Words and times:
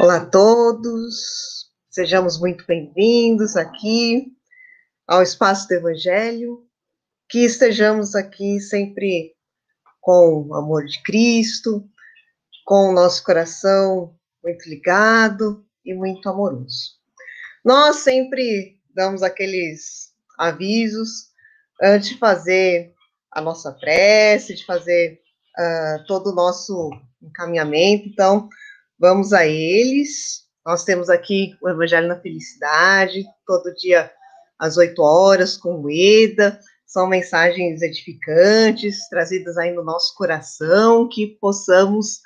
Olá 0.00 0.18
a 0.18 0.26
todos, 0.26 1.70
sejamos 1.90 2.38
muito 2.38 2.64
bem-vindos 2.66 3.56
aqui 3.56 4.32
ao 5.06 5.22
Espaço 5.22 5.66
do 5.66 5.74
Evangelho, 5.74 6.64
que 7.28 7.40
estejamos 7.40 8.14
aqui 8.14 8.60
sempre 8.60 9.34
com 10.00 10.46
o 10.48 10.54
amor 10.54 10.84
de 10.84 11.02
Cristo, 11.02 11.88
com 12.64 12.90
o 12.90 12.92
nosso 12.92 13.24
coração 13.24 14.16
muito 14.42 14.68
ligado 14.68 15.64
e 15.84 15.92
muito 15.94 16.28
amoroso. 16.28 16.92
Nós 17.64 17.96
sempre 17.96 18.80
damos 18.94 19.22
aqueles 19.22 20.14
avisos 20.38 21.28
antes 21.82 22.10
de 22.10 22.18
fazer 22.18 22.94
a 23.30 23.40
nossa 23.40 23.72
prece, 23.72 24.54
de 24.54 24.64
fazer 24.64 25.20
uh, 25.58 26.04
todo 26.06 26.30
o 26.30 26.34
nosso 26.34 26.90
encaminhamento. 27.22 28.08
Então, 28.08 28.48
vamos 28.98 29.32
a 29.32 29.46
eles. 29.46 30.46
Nós 30.64 30.84
temos 30.84 31.10
aqui 31.10 31.56
o 31.62 31.68
Evangelho 31.68 32.08
na 32.08 32.20
Felicidade, 32.20 33.24
todo 33.46 33.74
dia 33.74 34.10
às 34.58 34.76
8 34.76 35.00
horas, 35.02 35.56
com 35.56 35.80
o 35.80 35.90
EDA. 35.90 36.58
São 36.86 37.06
mensagens 37.06 37.82
edificantes, 37.82 39.08
trazidas 39.08 39.58
aí 39.58 39.72
no 39.72 39.84
nosso 39.84 40.14
coração, 40.14 41.08
que 41.08 41.38
possamos 41.40 42.16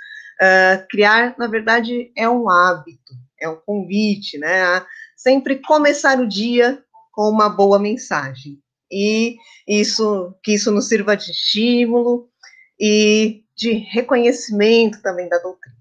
uh, 0.40 0.86
criar, 0.88 1.34
na 1.36 1.48
verdade, 1.48 2.12
é 2.16 2.28
um 2.28 2.48
hábito, 2.48 3.12
é 3.40 3.48
um 3.48 3.56
convite, 3.56 4.38
né? 4.38 4.62
A 4.62 4.86
sempre 5.16 5.60
começar 5.62 6.20
o 6.20 6.28
dia 6.28 6.82
com 7.12 7.28
uma 7.28 7.48
boa 7.48 7.78
mensagem. 7.78 8.60
E 8.90 9.36
isso, 9.66 10.34
que 10.42 10.54
isso 10.54 10.70
nos 10.70 10.88
sirva 10.88 11.16
de 11.16 11.30
estímulo 11.30 12.31
e 12.84 13.44
de 13.56 13.74
reconhecimento 13.74 15.00
também 15.00 15.28
da 15.28 15.38
doutrina. 15.38 15.76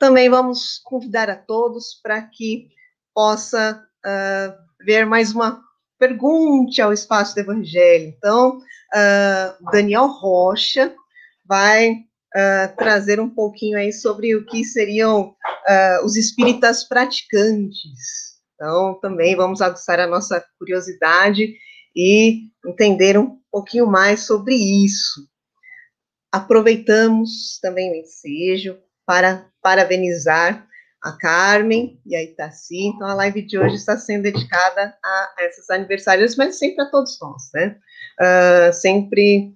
Também 0.00 0.28
vamos 0.28 0.80
convidar 0.82 1.30
a 1.30 1.36
todos 1.36 1.94
para 2.02 2.20
que 2.22 2.70
possa 3.14 3.80
uh, 4.04 4.84
ver 4.84 5.06
mais 5.06 5.32
uma 5.32 5.62
pergunta 6.00 6.82
ao 6.82 6.92
espaço 6.92 7.36
do 7.36 7.40
Evangelho. 7.42 8.12
Então, 8.18 8.58
uh, 8.58 9.70
Daniel 9.70 10.08
Rocha 10.08 10.92
vai 11.46 11.92
uh, 11.92 12.76
trazer 12.76 13.20
um 13.20 13.30
pouquinho 13.30 13.78
aí 13.78 13.92
sobre 13.92 14.34
o 14.34 14.44
que 14.44 14.64
seriam 14.64 15.36
os 16.02 16.16
espíritas 16.16 16.82
praticantes. 16.82 18.40
Então, 18.56 18.98
também 19.00 19.36
vamos 19.36 19.62
aguçar 19.62 20.00
a 20.00 20.08
nossa 20.08 20.44
curiosidade 20.58 21.54
e 21.94 22.48
entender 22.66 23.16
um 23.16 23.38
pouquinho 23.52 23.86
mais 23.86 24.26
sobre 24.26 24.56
isso. 24.56 25.30
Aproveitamos 26.32 27.58
também 27.60 27.92
o 27.92 27.94
ensejo 27.94 28.78
para 29.04 29.46
parabenizar 29.60 30.66
a 31.02 31.12
Carmen 31.12 32.00
e 32.06 32.16
a 32.16 32.22
Itaci. 32.22 32.86
Então, 32.86 33.06
a 33.06 33.14
live 33.14 33.42
de 33.42 33.58
hoje 33.58 33.74
está 33.74 33.98
sendo 33.98 34.22
dedicada 34.22 34.96
a 35.04 35.34
esses 35.40 35.68
aniversários, 35.68 36.36
mas 36.36 36.58
sempre 36.58 36.84
a 36.84 36.90
todos 36.90 37.18
nós, 37.20 37.50
né? 37.52 37.76
Uh, 38.20 38.72
sempre, 38.72 39.52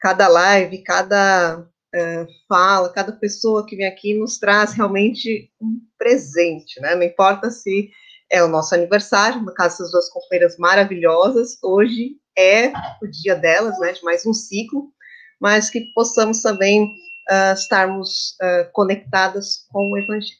cada 0.00 0.28
live, 0.28 0.82
cada 0.82 1.60
uh, 1.60 2.26
fala, 2.48 2.92
cada 2.92 3.12
pessoa 3.12 3.64
que 3.64 3.76
vem 3.76 3.86
aqui 3.86 4.12
nos 4.12 4.38
traz 4.38 4.72
realmente 4.72 5.50
um 5.60 5.80
presente, 5.96 6.80
né? 6.80 6.94
Não 6.94 7.04
importa 7.04 7.50
se 7.50 7.90
é 8.30 8.42
o 8.42 8.48
nosso 8.48 8.74
aniversário, 8.74 9.40
no 9.40 9.54
caso, 9.54 9.76
essas 9.76 9.92
duas 9.92 10.10
companheiras 10.10 10.58
maravilhosas, 10.58 11.56
hoje 11.62 12.16
é 12.36 12.70
o 13.02 13.06
dia 13.06 13.34
delas, 13.34 13.78
né? 13.78 13.92
De 13.92 14.02
mais 14.02 14.26
um 14.26 14.34
ciclo 14.34 14.92
mas 15.40 15.70
que 15.70 15.92
possamos 15.94 16.42
também 16.42 16.94
uh, 17.30 17.52
estarmos 17.54 18.36
uh, 18.42 18.70
conectadas 18.72 19.66
com 19.70 19.90
o 19.90 19.98
Evangelho. 19.98 20.38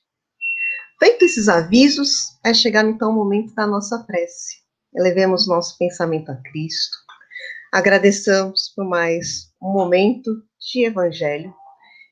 Feito 0.99 1.25
esses 1.25 1.49
avisos, 1.49 2.39
é 2.45 2.53
chegado 2.53 2.89
então 2.89 3.11
o 3.11 3.15
momento 3.15 3.55
da 3.55 3.67
nossa 3.67 4.01
prece. 4.05 4.57
Elevemos 4.95 5.47
nosso 5.47 5.77
pensamento 5.79 6.31
a 6.31 6.37
Cristo, 6.37 6.97
agradeçamos 7.73 8.73
por 8.75 8.85
mais 8.85 9.53
um 9.63 9.71
momento 9.73 10.31
de 10.59 10.87
Evangelho, 10.87 11.55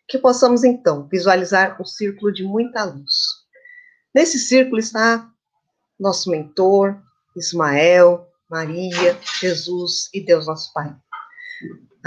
que 0.08 0.18
possamos 0.18 0.62
então 0.62 1.08
visualizar 1.08 1.80
um 1.80 1.84
círculo 1.84 2.32
de 2.32 2.44
muita 2.44 2.84
luz. 2.84 3.12
Nesse 4.14 4.38
círculo 4.38 4.78
está 4.78 5.28
nosso 5.98 6.30
mentor, 6.30 7.00
Ismael, 7.36 8.26
Maria, 8.48 9.18
Jesus 9.40 10.08
e 10.14 10.24
Deus 10.24 10.46
nosso 10.46 10.72
Pai. 10.72 10.94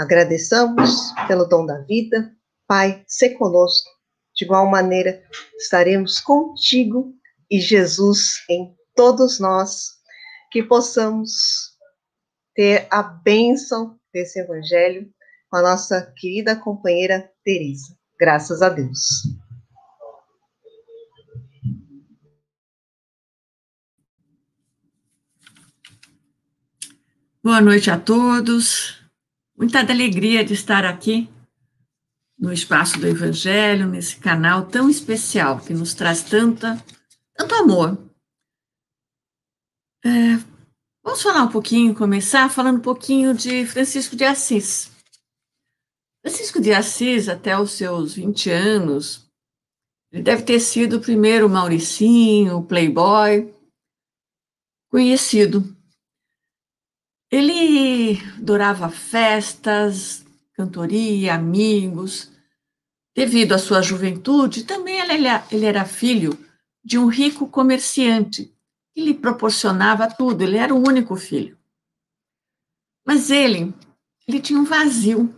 Agradeçamos 0.00 1.12
pelo 1.28 1.44
dom 1.44 1.66
da 1.66 1.82
vida. 1.82 2.34
Pai, 2.66 3.04
se 3.06 3.36
conosco. 3.36 3.86
De 4.34 4.46
igual 4.46 4.66
maneira, 4.66 5.22
estaremos 5.58 6.18
contigo 6.18 7.12
e 7.50 7.60
Jesus 7.60 8.42
em 8.48 8.74
todos 8.96 9.38
nós, 9.38 9.90
que 10.50 10.62
possamos 10.62 11.76
ter 12.54 12.88
a 12.90 13.02
bênção 13.02 14.00
desse 14.10 14.40
evangelho 14.40 15.06
com 15.50 15.58
a 15.58 15.62
nossa 15.62 16.10
querida 16.16 16.56
companheira 16.56 17.30
Teresa. 17.44 17.94
Graças 18.18 18.62
a 18.62 18.70
Deus. 18.70 18.96
Boa 27.44 27.60
noite 27.60 27.90
a 27.90 27.98
todos. 27.98 28.99
Muita 29.60 29.80
alegria 29.80 30.42
de 30.42 30.54
estar 30.54 30.86
aqui 30.86 31.28
no 32.38 32.50
espaço 32.50 32.98
do 32.98 33.06
Evangelho, 33.06 33.86
nesse 33.86 34.16
canal 34.16 34.64
tão 34.66 34.88
especial 34.88 35.60
que 35.60 35.74
nos 35.74 35.92
traz 35.92 36.22
tanta, 36.22 36.82
tanto 37.34 37.54
amor. 37.56 37.98
É, 40.02 40.36
vamos 41.04 41.20
falar 41.20 41.42
um 41.42 41.52
pouquinho, 41.52 41.94
começar 41.94 42.48
falando 42.48 42.78
um 42.78 42.82
pouquinho 42.82 43.34
de 43.34 43.66
Francisco 43.66 44.16
de 44.16 44.24
Assis. 44.24 44.90
Francisco 46.22 46.58
de 46.58 46.72
Assis, 46.72 47.28
até 47.28 47.58
os 47.60 47.72
seus 47.72 48.14
20 48.14 48.48
anos, 48.48 49.30
ele 50.10 50.22
deve 50.22 50.42
ter 50.42 50.58
sido 50.58 50.96
o 50.96 51.02
primeiro 51.02 51.50
Mauricinho, 51.50 52.62
playboy, 52.62 53.54
conhecido 54.90 55.76
ele 57.30 58.20
adorava 58.36 58.88
festas, 58.88 60.24
cantoria, 60.54 61.34
amigos. 61.34 62.30
Devido 63.14 63.52
à 63.52 63.58
sua 63.58 63.82
juventude, 63.82 64.64
também 64.64 64.98
ele 65.50 65.66
era 65.66 65.84
filho 65.84 66.38
de 66.82 66.98
um 66.98 67.06
rico 67.06 67.46
comerciante 67.46 68.52
que 68.94 69.00
lhe 69.00 69.14
proporcionava 69.14 70.08
tudo, 70.08 70.42
ele 70.42 70.56
era 70.56 70.74
o 70.74 70.86
único 70.86 71.14
filho. 71.16 71.56
Mas 73.06 73.30
ele, 73.30 73.72
ele 74.26 74.40
tinha 74.40 74.58
um 74.58 74.64
vazio 74.64 75.32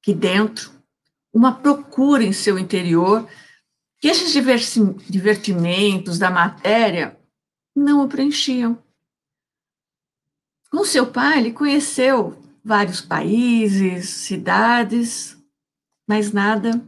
aqui 0.00 0.14
dentro, 0.14 0.70
uma 1.32 1.52
procura 1.54 2.22
em 2.22 2.32
seu 2.32 2.58
interior, 2.58 3.28
que 3.98 4.08
esses 4.08 4.32
divertimentos 4.32 6.18
da 6.18 6.30
matéria 6.30 7.18
não 7.74 8.04
o 8.04 8.08
preenchiam. 8.08 8.82
Com 10.76 10.84
seu 10.84 11.10
pai, 11.10 11.38
ele 11.38 11.54
conheceu 11.54 12.38
vários 12.62 13.00
países, 13.00 14.10
cidades, 14.10 15.34
mas 16.06 16.32
nada 16.32 16.86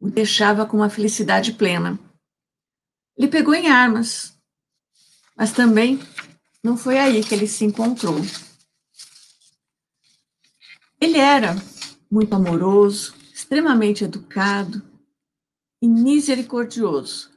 o 0.00 0.08
deixava 0.08 0.64
com 0.64 0.78
uma 0.78 0.88
felicidade 0.88 1.52
plena. 1.52 1.98
Ele 3.14 3.28
pegou 3.28 3.54
em 3.54 3.68
armas, 3.68 4.40
mas 5.36 5.52
também 5.52 6.00
não 6.64 6.78
foi 6.78 6.98
aí 6.98 7.22
que 7.22 7.34
ele 7.34 7.46
se 7.46 7.62
encontrou. 7.62 8.16
Ele 10.98 11.18
era 11.18 11.56
muito 12.10 12.34
amoroso, 12.34 13.14
extremamente 13.34 14.04
educado 14.04 14.82
e 15.82 15.86
misericordioso, 15.86 17.30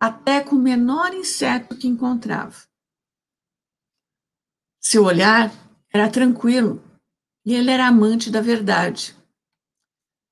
até 0.00 0.40
com 0.40 0.56
o 0.56 0.60
menor 0.60 1.14
inseto 1.14 1.76
que 1.76 1.86
encontrava. 1.86 2.67
Seu 4.88 5.04
olhar 5.04 5.52
era 5.92 6.10
tranquilo 6.10 6.82
e 7.44 7.52
ele 7.52 7.70
era 7.70 7.88
amante 7.88 8.30
da 8.30 8.40
verdade. 8.40 9.14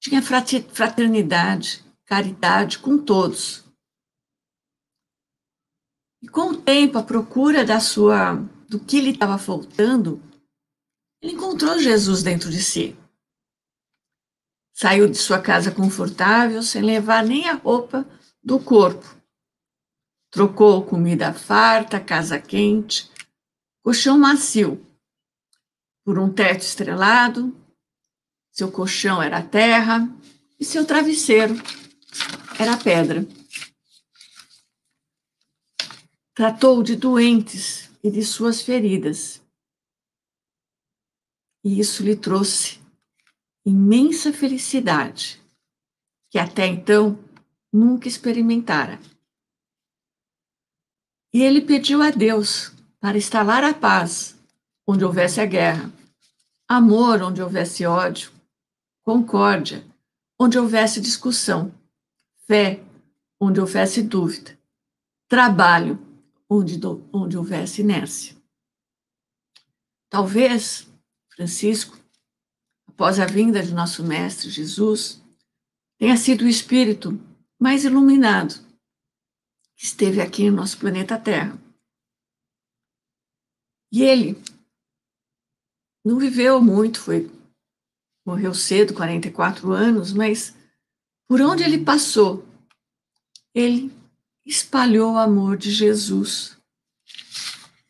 Tinha 0.00 0.22
fraternidade, 0.22 1.84
caridade 2.06 2.78
com 2.78 2.96
todos. 2.96 3.66
E 6.22 6.26
com 6.26 6.52
o 6.52 6.56
tempo, 6.56 6.96
a 6.96 7.02
procura 7.02 7.66
da 7.66 7.80
sua, 7.80 8.36
do 8.66 8.80
que 8.80 8.98
lhe 8.98 9.10
estava 9.10 9.36
faltando, 9.36 10.22
ele 11.20 11.34
encontrou 11.34 11.78
Jesus 11.78 12.22
dentro 12.22 12.50
de 12.50 12.62
si. 12.62 12.96
Saiu 14.72 15.06
de 15.06 15.18
sua 15.18 15.38
casa 15.38 15.70
confortável, 15.70 16.62
sem 16.62 16.80
levar 16.80 17.22
nem 17.22 17.46
a 17.46 17.56
roupa 17.56 18.08
do 18.42 18.58
corpo. 18.58 19.04
Trocou 20.30 20.82
comida 20.82 21.34
farta, 21.34 22.00
casa 22.00 22.40
quente, 22.40 23.14
Colchão 23.86 24.18
macio, 24.18 24.84
por 26.04 26.18
um 26.18 26.28
teto 26.28 26.62
estrelado, 26.62 27.56
seu 28.50 28.68
colchão 28.68 29.22
era 29.22 29.40
terra, 29.40 30.12
e 30.58 30.64
seu 30.64 30.84
travesseiro 30.84 31.54
era 32.58 32.76
pedra. 32.76 33.24
Tratou 36.34 36.82
de 36.82 36.96
doentes 36.96 37.88
e 38.02 38.10
de 38.10 38.24
suas 38.24 38.60
feridas. 38.60 39.40
E 41.62 41.78
isso 41.78 42.02
lhe 42.02 42.16
trouxe 42.16 42.80
imensa 43.64 44.32
felicidade, 44.32 45.40
que 46.28 46.40
até 46.40 46.66
então 46.66 47.16
nunca 47.72 48.08
experimentara. 48.08 48.98
E 51.32 51.40
ele 51.40 51.60
pediu 51.60 52.02
a 52.02 52.10
Deus 52.10 52.75
para 53.06 53.18
instalar 53.18 53.62
a 53.62 53.72
paz 53.72 54.36
onde 54.84 55.04
houvesse 55.04 55.40
a 55.40 55.46
guerra, 55.46 55.92
amor 56.66 57.22
onde 57.22 57.40
houvesse 57.40 57.86
ódio, 57.86 58.32
concórdia 59.04 59.86
onde 60.36 60.58
houvesse 60.58 61.00
discussão, 61.00 61.72
fé 62.48 62.82
onde 63.38 63.60
houvesse 63.60 64.02
dúvida, 64.02 64.58
trabalho 65.28 66.04
onde, 66.50 66.80
onde 67.12 67.38
houvesse 67.38 67.80
inércia. 67.80 68.34
Talvez 70.10 70.88
Francisco, 71.28 71.96
após 72.88 73.20
a 73.20 73.26
vinda 73.26 73.62
de 73.62 73.72
nosso 73.72 74.02
Mestre 74.02 74.50
Jesus, 74.50 75.22
tenha 75.96 76.16
sido 76.16 76.44
o 76.44 76.48
espírito 76.48 77.16
mais 77.56 77.84
iluminado 77.84 78.54
que 79.76 79.84
esteve 79.84 80.20
aqui 80.20 80.50
no 80.50 80.56
nosso 80.56 80.76
planeta 80.76 81.16
Terra. 81.16 81.65
E 83.92 84.02
ele 84.02 84.42
não 86.04 86.18
viveu 86.18 86.60
muito, 86.60 87.00
foi 87.00 87.30
morreu 88.24 88.52
cedo, 88.52 88.92
44 88.92 89.70
anos, 89.72 90.12
mas 90.12 90.54
por 91.28 91.40
onde 91.40 91.62
ele 91.62 91.84
passou, 91.84 92.44
ele 93.54 93.92
espalhou 94.44 95.14
o 95.14 95.18
amor 95.18 95.56
de 95.56 95.70
Jesus. 95.70 96.56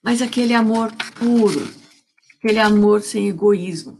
Mas 0.03 0.23
aquele 0.23 0.55
amor 0.55 0.95
puro, 1.19 1.61
aquele 2.39 2.59
amor 2.59 3.03
sem 3.03 3.29
egoísmo. 3.29 3.99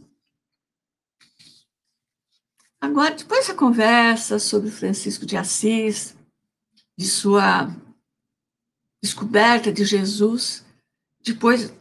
Agora, 2.79 3.15
depois 3.15 3.41
dessa 3.41 3.55
conversa 3.55 4.39
sobre 4.39 4.69
Francisco 4.69 5.25
de 5.25 5.35
Assis, 5.35 6.15
de 6.97 7.07
sua 7.07 7.75
descoberta 9.03 9.71
de 9.71 9.83
Jesus, 9.83 10.63
depois 11.21 11.73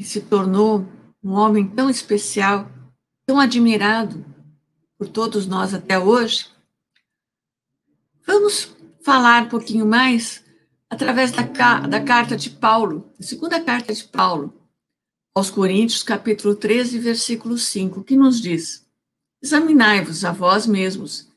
ele 0.00 0.08
se 0.08 0.22
tornou 0.22 0.88
um 1.22 1.32
homem 1.32 1.68
tão 1.68 1.90
especial, 1.90 2.70
tão 3.26 3.38
admirado 3.38 4.24
por 4.96 5.06
todos 5.06 5.46
nós 5.46 5.74
até 5.74 5.98
hoje. 5.98 6.48
Vamos 8.26 8.74
falar 9.02 9.42
um 9.42 9.48
pouquinho 9.50 9.84
mais 9.84 10.42
através 10.88 11.30
da, 11.32 11.42
da 11.80 12.02
carta 12.02 12.34
de 12.34 12.48
Paulo, 12.48 13.12
a 13.20 13.22
segunda 13.22 13.62
carta 13.62 13.92
de 13.92 14.04
Paulo 14.04 14.54
aos 15.34 15.50
Coríntios, 15.50 16.02
capítulo 16.02 16.54
13, 16.54 16.98
versículo 16.98 17.58
5, 17.58 18.02
que 18.02 18.16
nos 18.16 18.40
diz: 18.40 18.86
Examinai-vos 19.42 20.24
a 20.24 20.32
vós 20.32 20.66
mesmos 20.66 21.28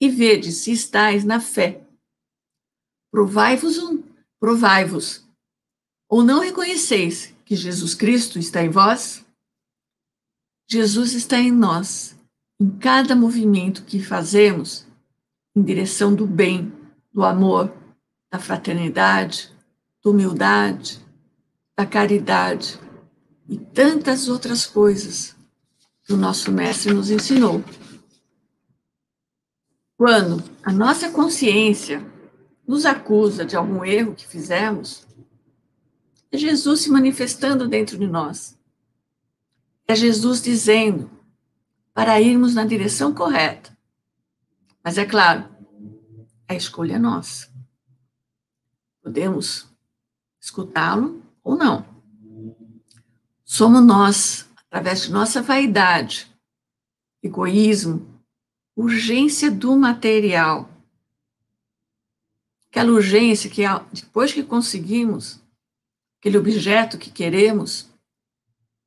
e 0.00 0.08
vede 0.08 0.52
se 0.52 0.70
estáis 0.70 1.24
na 1.24 1.40
fé. 1.40 1.84
Provai-vos, 3.10 3.76
provai-vos, 4.38 5.23
ou 6.08 6.22
não 6.22 6.40
reconheceis 6.40 7.34
que 7.44 7.56
Jesus 7.56 7.94
Cristo 7.94 8.38
está 8.38 8.62
em 8.62 8.70
vós? 8.70 9.24
Jesus 10.68 11.12
está 11.12 11.38
em 11.38 11.52
nós, 11.52 12.16
em 12.60 12.70
cada 12.70 13.14
movimento 13.14 13.84
que 13.84 14.02
fazemos 14.02 14.86
em 15.54 15.62
direção 15.62 16.14
do 16.14 16.26
bem, 16.26 16.72
do 17.12 17.24
amor, 17.24 17.72
da 18.30 18.38
fraternidade, 18.38 19.52
da 20.02 20.10
humildade, 20.10 21.00
da 21.76 21.86
caridade 21.86 22.78
e 23.48 23.56
tantas 23.58 24.28
outras 24.28 24.66
coisas 24.66 25.36
que 26.04 26.12
o 26.12 26.16
nosso 26.16 26.50
mestre 26.50 26.92
nos 26.92 27.10
ensinou. 27.10 27.62
Quando 29.96 30.42
a 30.62 30.72
nossa 30.72 31.10
consciência 31.10 32.04
nos 32.66 32.84
acusa 32.84 33.44
de 33.44 33.56
algum 33.56 33.84
erro 33.84 34.14
que 34.14 34.26
fizemos, 34.26 35.06
é 36.34 36.38
Jesus 36.38 36.80
se 36.80 36.90
manifestando 36.90 37.68
dentro 37.68 37.96
de 37.96 38.06
nós. 38.06 38.58
É 39.86 39.94
Jesus 39.94 40.42
dizendo 40.42 41.10
para 41.92 42.20
irmos 42.20 42.54
na 42.54 42.64
direção 42.64 43.14
correta. 43.14 43.76
Mas 44.82 44.98
é 44.98 45.04
claro, 45.04 45.48
a 46.48 46.54
escolha 46.54 46.94
é 46.94 46.98
nossa. 46.98 47.48
Podemos 49.02 49.68
escutá-lo 50.40 51.22
ou 51.42 51.56
não. 51.56 51.86
Somos 53.44 53.84
nós, 53.84 54.48
através 54.66 55.02
de 55.02 55.12
nossa 55.12 55.40
vaidade, 55.40 56.34
egoísmo, 57.22 58.08
urgência 58.74 59.50
do 59.50 59.76
material. 59.76 60.68
Aquela 62.68 62.90
urgência 62.90 63.48
que, 63.48 63.62
depois 63.92 64.32
que 64.32 64.42
conseguimos 64.42 65.43
aquele 66.24 66.38
objeto 66.38 66.96
que 66.96 67.10
queremos, 67.10 67.86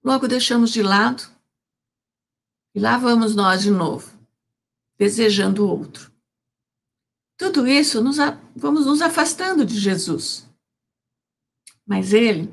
logo 0.04 0.28
deixamos 0.28 0.72
de 0.72 0.82
lado 0.82 1.22
e 2.74 2.80
lá 2.80 2.98
vamos 2.98 3.36
nós 3.36 3.62
de 3.62 3.70
novo, 3.70 4.12
desejando 4.98 5.64
o 5.64 5.70
outro. 5.70 6.12
Tudo 7.38 7.68
isso 7.68 8.02
nos, 8.02 8.18
vamos 8.56 8.88
nos 8.88 9.04
afastando 9.04 9.64
de 9.64 9.80
Jesus. 9.80 10.50
Mas 11.86 12.12
Ele 12.12 12.52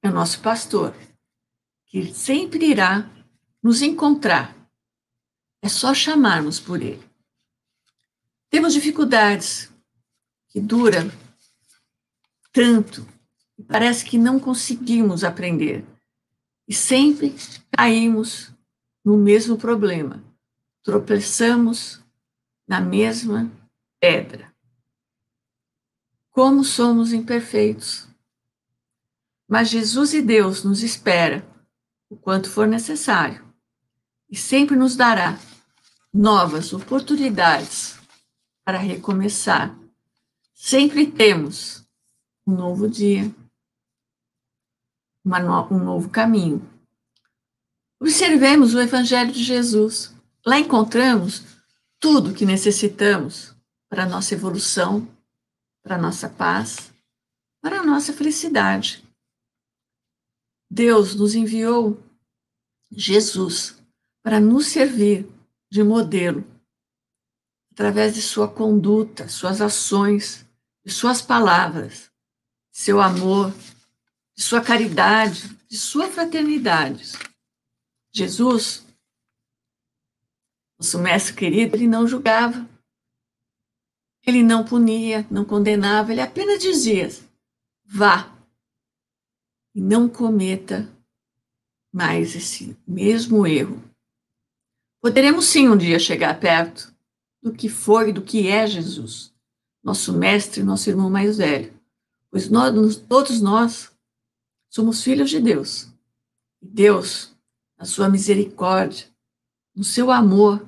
é 0.00 0.08
o 0.08 0.14
nosso 0.14 0.40
pastor, 0.40 0.96
que 1.84 2.10
sempre 2.14 2.70
irá 2.70 3.06
nos 3.62 3.82
encontrar. 3.82 4.56
É 5.60 5.68
só 5.68 5.92
chamarmos 5.92 6.58
por 6.58 6.80
Ele. 6.80 7.06
Temos 8.48 8.72
dificuldades 8.72 9.70
que 10.48 10.58
duram 10.58 11.12
tanto 12.50 13.06
parece 13.68 14.04
que 14.04 14.18
não 14.18 14.38
conseguimos 14.38 15.24
aprender. 15.24 15.84
E 16.68 16.74
sempre 16.74 17.34
caímos 17.70 18.52
no 19.04 19.16
mesmo 19.16 19.56
problema. 19.56 20.22
Tropeçamos 20.82 22.02
na 22.66 22.80
mesma 22.80 23.50
pedra. 24.00 24.52
Como 26.30 26.64
somos 26.64 27.12
imperfeitos. 27.12 28.08
Mas 29.48 29.68
Jesus 29.68 30.14
e 30.14 30.22
Deus 30.22 30.64
nos 30.64 30.82
espera 30.82 31.46
o 32.08 32.16
quanto 32.16 32.50
for 32.50 32.66
necessário 32.66 33.52
e 34.32 34.36
sempre 34.36 34.74
nos 34.74 34.96
dará 34.96 35.38
novas 36.12 36.72
oportunidades 36.72 37.98
para 38.64 38.78
recomeçar. 38.78 39.78
Sempre 40.54 41.06
temos 41.06 41.86
um 42.46 42.54
novo 42.54 42.88
dia, 42.88 43.30
no, 45.24 45.72
um 45.72 45.78
novo 45.78 46.08
caminho. 46.10 46.66
Observemos 48.00 48.74
o 48.74 48.80
Evangelho 48.80 49.32
de 49.32 49.42
Jesus. 49.42 50.14
Lá 50.44 50.58
encontramos 50.58 51.44
tudo 52.00 52.34
que 52.34 52.44
necessitamos 52.44 53.54
para 53.88 54.02
a 54.02 54.08
nossa 54.08 54.34
evolução, 54.34 55.06
para 55.82 55.94
a 55.94 55.98
nossa 55.98 56.28
paz, 56.28 56.92
para 57.60 57.80
a 57.80 57.84
nossa 57.84 58.12
felicidade. 58.12 59.04
Deus 60.68 61.14
nos 61.14 61.34
enviou 61.34 62.02
Jesus 62.90 63.76
para 64.22 64.40
nos 64.40 64.66
servir 64.66 65.28
de 65.70 65.82
modelo, 65.82 66.44
através 67.72 68.14
de 68.14 68.22
sua 68.22 68.48
conduta, 68.48 69.28
suas 69.28 69.60
ações, 69.60 70.46
de 70.84 70.92
suas 70.92 71.22
palavras, 71.22 72.10
seu 72.70 73.00
amor, 73.00 73.54
de 74.34 74.42
sua 74.42 74.60
caridade, 74.60 75.48
de 75.68 75.76
sua 75.76 76.08
fraternidade. 76.08 77.12
Jesus 78.12 78.86
nosso 80.82 80.98
mestre 80.98 81.34
querido, 81.34 81.76
ele 81.76 81.86
não 81.86 82.08
julgava, 82.08 82.68
ele 84.26 84.42
não 84.42 84.64
punia, 84.64 85.24
não 85.30 85.44
condenava, 85.44 86.10
ele 86.10 86.20
apenas 86.20 86.60
dizia: 86.60 87.08
vá 87.84 88.36
e 89.72 89.80
não 89.80 90.08
cometa 90.08 90.90
mais 91.92 92.34
esse 92.34 92.76
mesmo 92.84 93.46
erro. 93.46 93.80
Poderemos 95.00 95.44
sim 95.44 95.68
um 95.68 95.76
dia 95.76 96.00
chegar 96.00 96.40
perto 96.40 96.92
do 97.40 97.52
que 97.52 97.68
foi 97.68 98.10
e 98.10 98.12
do 98.12 98.22
que 98.22 98.48
é 98.48 98.66
Jesus, 98.66 99.32
nosso 99.84 100.12
mestre, 100.12 100.64
nosso 100.64 100.90
irmão 100.90 101.08
mais 101.08 101.36
velho, 101.36 101.72
pois 102.28 102.48
nós, 102.48 102.96
todos 102.96 103.40
nós 103.40 103.91
somos 104.72 105.04
filhos 105.04 105.28
de 105.28 105.38
Deus. 105.38 105.92
Deus, 106.60 107.36
na 107.76 107.84
sua 107.84 108.08
misericórdia, 108.08 109.06
no 109.76 109.84
seu 109.84 110.10
amor, 110.10 110.66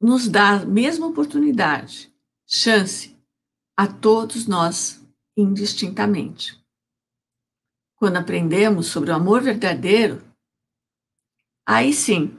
nos 0.00 0.28
dá 0.28 0.60
a 0.60 0.64
mesma 0.64 1.08
oportunidade, 1.08 2.12
chance 2.46 3.16
a 3.76 3.88
todos 3.88 4.46
nós 4.46 5.04
indistintamente. 5.36 6.62
Quando 7.96 8.18
aprendemos 8.18 8.86
sobre 8.86 9.10
o 9.10 9.14
amor 9.14 9.42
verdadeiro, 9.42 10.22
aí 11.66 11.92
sim 11.92 12.36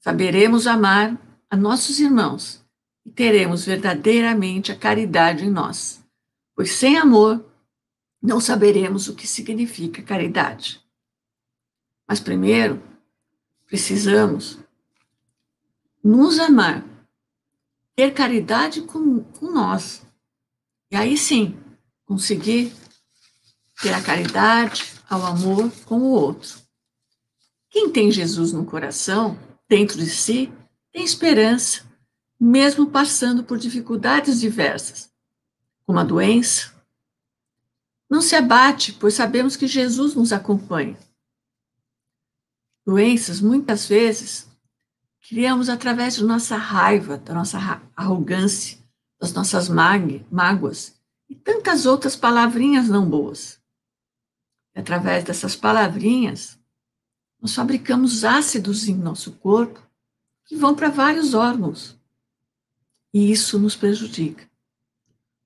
saberemos 0.00 0.66
amar 0.66 1.20
a 1.50 1.56
nossos 1.56 2.00
irmãos 2.00 2.64
e 3.04 3.10
teremos 3.10 3.66
verdadeiramente 3.66 4.72
a 4.72 4.78
caridade 4.78 5.44
em 5.44 5.50
nós, 5.50 6.02
pois 6.54 6.72
sem 6.72 6.96
amor 6.96 7.51
não 8.22 8.40
saberemos 8.40 9.08
o 9.08 9.14
que 9.14 9.26
significa 9.26 10.02
caridade. 10.02 10.80
Mas 12.06 12.20
primeiro, 12.20 12.82
precisamos 13.66 14.58
nos 16.02 16.38
amar, 16.38 16.84
ter 17.96 18.12
caridade 18.12 18.82
com, 18.82 19.22
com 19.24 19.50
nós, 19.50 20.02
e 20.90 20.96
aí 20.96 21.16
sim 21.16 21.58
conseguir 22.04 22.72
ter 23.80 23.92
a 23.92 24.02
caridade, 24.02 24.92
ao 25.12 25.26
amor 25.26 25.70
com 25.84 25.98
o 25.98 26.10
outro. 26.10 26.58
Quem 27.68 27.90
tem 27.90 28.10
Jesus 28.10 28.52
no 28.52 28.64
coração, 28.64 29.38
dentro 29.68 29.98
de 29.98 30.08
si, 30.08 30.50
tem 30.90 31.04
esperança, 31.04 31.82
mesmo 32.40 32.86
passando 32.86 33.44
por 33.44 33.58
dificuldades 33.58 34.40
diversas, 34.40 35.10
como 35.84 35.98
a 35.98 36.04
doença. 36.04 36.71
Não 38.12 38.20
se 38.20 38.36
abate, 38.36 38.92
pois 38.92 39.14
sabemos 39.14 39.56
que 39.56 39.66
Jesus 39.66 40.14
nos 40.14 40.34
acompanha. 40.34 40.98
Doenças, 42.84 43.40
muitas 43.40 43.88
vezes, 43.88 44.46
criamos 45.26 45.70
através 45.70 46.16
de 46.16 46.22
nossa 46.22 46.58
raiva, 46.58 47.16
da 47.16 47.32
nossa 47.32 47.56
arrogância, 47.96 48.76
das 49.18 49.32
nossas 49.32 49.66
mágoas 50.30 50.94
e 51.26 51.34
tantas 51.34 51.86
outras 51.86 52.14
palavrinhas 52.14 52.86
não 52.86 53.08
boas 53.08 53.58
através 54.74 55.24
dessas 55.24 55.56
palavrinhas, 55.56 56.58
nós 57.40 57.54
fabricamos 57.54 58.26
ácidos 58.26 58.88
em 58.88 58.94
nosso 58.94 59.32
corpo 59.32 59.82
que 60.44 60.54
vão 60.54 60.74
para 60.74 60.90
vários 60.90 61.32
órgãos. 61.32 61.98
E 63.10 63.32
isso 63.32 63.58
nos 63.58 63.74
prejudica. 63.74 64.46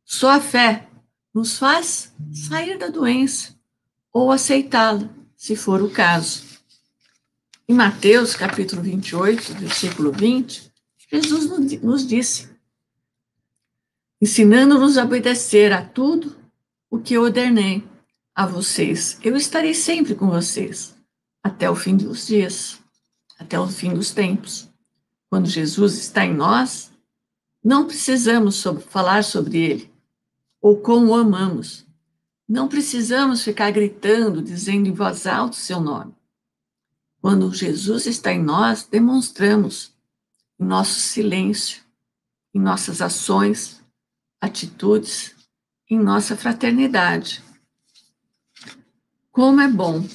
Só 0.04 0.30
a 0.30 0.40
fé 0.40 0.88
nos 1.36 1.58
faz 1.58 2.14
sair 2.32 2.78
da 2.78 2.88
doença 2.88 3.54
ou 4.10 4.32
aceitá-la, 4.32 5.06
se 5.36 5.54
for 5.54 5.82
o 5.82 5.90
caso. 5.90 6.42
Em 7.68 7.74
Mateus, 7.74 8.34
capítulo 8.34 8.80
28, 8.80 9.52
versículo 9.56 10.12
20, 10.12 10.72
Jesus 11.12 11.82
nos 11.82 12.06
disse: 12.06 12.48
ensinando-nos 14.18 14.96
a 14.96 15.04
obedecer 15.04 15.74
a 15.74 15.84
tudo 15.84 16.34
o 16.90 16.98
que 16.98 17.12
eu 17.12 17.24
ordenei 17.24 17.86
a 18.34 18.46
vocês. 18.46 19.18
Eu 19.22 19.36
estarei 19.36 19.74
sempre 19.74 20.14
com 20.14 20.30
vocês 20.30 20.96
até 21.42 21.68
o 21.68 21.76
fim 21.76 21.98
dos 21.98 22.28
dias, 22.28 22.80
até 23.38 23.60
o 23.60 23.68
fim 23.68 23.92
dos 23.92 24.10
tempos. 24.10 24.70
Quando 25.28 25.50
Jesus 25.50 25.98
está 25.98 26.24
em 26.24 26.32
nós, 26.32 26.90
não 27.62 27.86
precisamos 27.86 28.54
sobre, 28.54 28.82
falar 28.84 29.22
sobre 29.22 29.58
ele 29.58 29.95
ou 30.60 30.80
como 30.80 31.08
o 31.08 31.14
amamos. 31.14 31.86
Não 32.48 32.68
precisamos 32.68 33.42
ficar 33.42 33.70
gritando, 33.70 34.42
dizendo 34.42 34.88
em 34.88 34.92
voz 34.92 35.26
alta 35.26 35.56
o 35.56 35.60
seu 35.60 35.80
nome. 35.80 36.14
Quando 37.20 37.52
Jesus 37.52 38.06
está 38.06 38.32
em 38.32 38.42
nós, 38.42 38.84
demonstramos 38.84 39.92
em 40.58 40.64
nosso 40.64 41.00
silêncio, 41.00 41.82
em 42.54 42.60
nossas 42.60 43.02
ações, 43.02 43.82
atitudes, 44.40 45.34
em 45.90 45.98
nossa 45.98 46.36
fraternidade. 46.36 47.42
Como 49.32 49.60
é 49.60 49.68
bom 49.68 50.06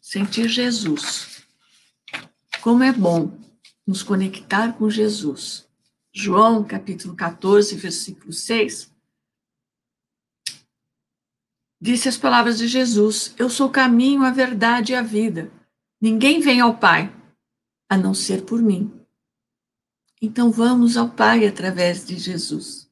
sentir 0.00 0.48
Jesus. 0.48 1.42
Como 2.60 2.82
é 2.82 2.92
bom 2.92 3.36
nos 3.86 4.02
conectar 4.02 4.74
com 4.74 4.90
Jesus. 4.90 5.66
João, 6.12 6.62
capítulo 6.64 7.16
14, 7.16 7.76
versículo 7.76 8.32
6, 8.32 8.92
disse 11.80 12.08
as 12.08 12.16
palavras 12.16 12.58
de 12.58 12.66
Jesus: 12.66 13.34
Eu 13.38 13.48
sou 13.48 13.68
o 13.68 13.72
caminho, 13.72 14.22
a 14.24 14.30
verdade 14.30 14.92
e 14.92 14.96
a 14.96 15.02
vida. 15.02 15.50
Ninguém 16.00 16.40
vem 16.40 16.60
ao 16.60 16.76
Pai 16.76 17.12
a 17.88 17.96
não 17.96 18.14
ser 18.14 18.44
por 18.44 18.60
mim. 18.60 18.92
Então 20.20 20.50
vamos 20.50 20.96
ao 20.96 21.08
Pai 21.08 21.46
através 21.46 22.06
de 22.06 22.16
Jesus. 22.16 22.88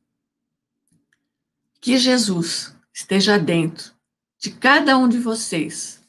Que 1.81 1.99
Jesus 1.99 2.75
esteja 2.93 3.39
dentro 3.39 3.93
de 4.39 4.51
cada 4.51 4.97
um 4.97 5.09
de 5.09 5.19
vocês, 5.19 6.01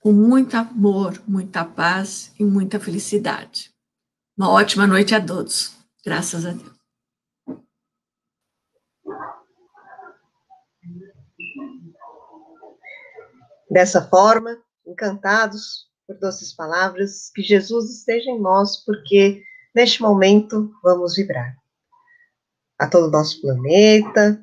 com 0.00 0.12
muito 0.12 0.56
amor, 0.56 1.22
muita 1.26 1.64
paz 1.64 2.32
e 2.38 2.44
muita 2.44 2.78
felicidade. 2.78 3.72
Uma 4.36 4.50
ótima 4.50 4.86
noite 4.86 5.14
a 5.14 5.24
todos. 5.24 5.72
Graças 6.04 6.46
a 6.46 6.52
Deus. 6.52 6.77
Dessa 13.70 14.02
forma, 14.02 14.56
encantados 14.86 15.88
por 16.06 16.18
doces 16.18 16.54
palavras, 16.54 17.30
que 17.34 17.42
Jesus 17.42 17.98
esteja 17.98 18.30
em 18.30 18.40
nós, 18.40 18.82
porque 18.84 19.42
neste 19.74 20.00
momento 20.00 20.72
vamos 20.82 21.16
vibrar. 21.16 21.54
A 22.78 22.88
todo 22.88 23.08
o 23.08 23.10
nosso 23.10 23.40
planeta, 23.42 24.42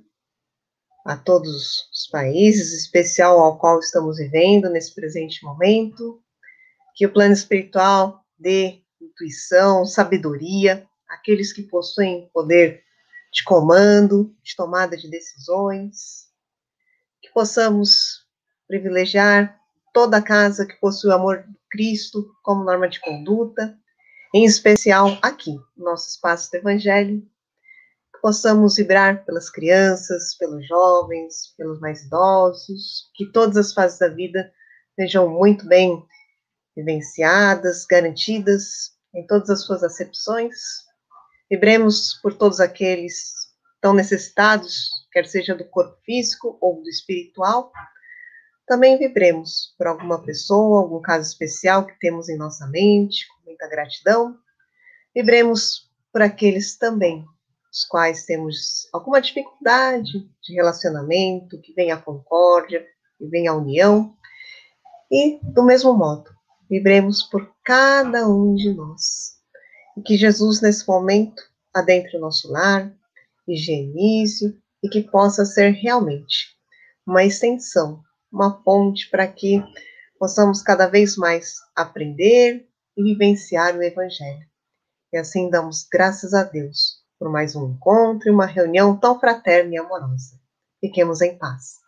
a 1.06 1.18
todos 1.18 1.90
os 1.92 2.08
países, 2.12 2.74
especial 2.74 3.40
ao 3.40 3.58
qual 3.58 3.80
estamos 3.80 4.18
vivendo 4.18 4.70
nesse 4.70 4.94
presente 4.94 5.44
momento, 5.44 6.22
que 6.96 7.06
o 7.06 7.12
plano 7.12 7.34
espiritual 7.34 8.24
dê 8.38 8.82
intuição, 9.02 9.86
sabedoria, 9.86 10.88
aqueles 11.08 11.52
que 11.52 11.64
possuem 11.64 12.30
poder 12.34 12.84
de 13.32 13.44
comando, 13.44 14.36
de 14.44 14.56
tomada 14.56 14.96
de 14.96 15.10
decisões, 15.10 16.28
que 17.22 17.30
possamos 17.34 18.15
privilegiar 18.68 19.60
toda 19.94 20.22
casa 20.22 20.66
que 20.66 20.80
possui 20.80 21.10
o 21.10 21.14
amor 21.14 21.44
do 21.44 21.58
Cristo 21.70 22.26
como 22.44 22.64
norma 22.64 22.90
de 22.90 23.00
conduta, 23.00 23.78
em 24.34 24.44
especial 24.44 25.18
aqui, 25.22 25.56
no 25.78 25.86
nosso 25.86 26.10
espaço 26.10 26.52
do 26.52 26.56
Evangelho, 26.56 27.26
possamos 28.26 28.76
vibrar 28.76 29.24
pelas 29.24 29.52
crianças, 29.52 30.36
pelos 30.36 30.68
jovens, 30.68 31.54
pelos 31.56 31.80
mais 31.80 32.04
idosos, 32.04 33.12
que 33.14 33.32
todas 33.32 33.56
as 33.56 33.72
fases 33.72 34.00
da 34.00 34.08
vida 34.08 34.52
sejam 34.96 35.30
muito 35.30 35.68
bem 35.68 36.04
vivenciadas, 36.76 37.86
garantidas 37.86 38.96
em 39.14 39.26
todas 39.28 39.52
as 39.52 39.62
suas 39.62 39.84
acepções. 39.84 40.56
Vibremos 41.52 42.16
por 42.16 42.34
todos 42.34 42.60
aqueles 42.60 43.32
tão 43.80 43.94
necessitados, 43.94 44.90
quer 45.14 45.28
seja 45.28 45.54
do 45.54 45.64
corpo 45.66 45.96
físico 46.04 46.58
ou 46.60 46.82
do 46.82 46.90
espiritual. 46.90 47.72
Também 48.68 48.98
vibremos 48.98 49.76
por 49.78 49.88
alguma 49.88 50.22
pessoa, 50.24 50.80
algum 50.82 51.02
caso 51.02 51.30
especial 51.30 51.86
que 51.86 51.98
temos 52.00 52.30
em 52.30 52.38
nossa 52.38 52.66
mente, 52.68 53.28
com 53.28 53.46
muita 53.46 53.68
gratidão. 53.70 54.38
Vibremos 55.14 55.92
por 56.12 56.22
aqueles 56.22 56.78
também 56.78 57.26
os 57.72 57.84
quais 57.84 58.26
temos 58.26 58.88
alguma 58.94 59.22
dificuldade 59.22 60.28
de 60.42 60.54
relacionamento, 60.54 61.60
que 61.60 61.74
vem 61.74 61.92
a 61.92 61.98
concórdia, 61.98 62.86
que 63.18 63.28
vem 63.28 63.48
a 63.48 63.54
união. 63.54 64.16
E, 65.12 65.40
do 65.44 65.64
mesmo 65.64 65.94
modo, 65.94 66.32
vibremos 66.70 67.22
por 67.24 67.54
cada 67.64 68.28
um 68.28 68.56
de 68.56 68.74
nós. 68.74 69.36
E 69.98 70.02
que 70.02 70.18
Jesus, 70.18 70.62
nesse 70.62 70.88
momento, 70.88 71.44
adentre 71.74 72.18
o 72.18 72.22
nosso 72.22 72.50
lar, 72.50 72.92
higienize 73.48 74.58
e 74.82 74.90
que 74.90 75.02
possa 75.02 75.46
ser 75.46 75.72
realmente 75.72 76.56
uma 77.06 77.24
extensão, 77.24 78.02
uma 78.36 78.52
ponte 78.52 79.10
para 79.10 79.26
que 79.26 79.64
possamos 80.20 80.62
cada 80.62 80.88
vez 80.88 81.16
mais 81.16 81.56
aprender 81.74 82.68
e 82.98 83.04
vivenciar 83.04 83.78
o 83.78 83.82
Evangelho. 83.82 84.46
E 85.14 85.18
assim 85.18 85.50
damos 85.50 85.88
graças 85.90 86.34
a 86.34 86.44
Deus 86.44 87.02
por 87.18 87.32
mais 87.32 87.56
um 87.56 87.72
encontro 87.72 88.28
e 88.28 88.32
uma 88.32 88.46
reunião 88.46 88.98
tão 88.98 89.18
fraterna 89.18 89.74
e 89.74 89.78
amorosa. 89.78 90.38
Fiquemos 90.82 91.22
em 91.22 91.38
paz. 91.38 91.85